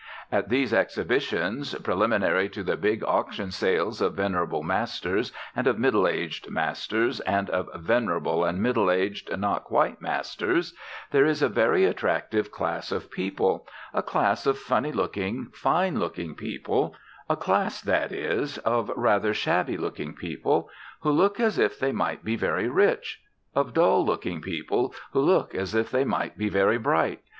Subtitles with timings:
[0.31, 6.07] At these exhibitions preliminary to the big auction sales of venerable masters, and of middle
[6.07, 10.73] aged masters, and of venerable and middle aged not quite masters,
[11.11, 16.33] there is a very attractive class of people, a class of funny looking, fine looking
[16.33, 16.95] people,
[17.29, 20.67] a class, that is, of rather shabby looking people
[21.01, 23.21] who look as if they might be very rich,
[23.53, 27.21] of dull looking people who look as if they might be very bright.